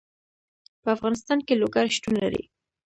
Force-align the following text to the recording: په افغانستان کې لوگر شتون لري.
په 0.81 0.87
افغانستان 0.95 1.39
کې 1.47 1.59
لوگر 1.61 1.85
شتون 1.95 2.13
لري. 2.23 2.43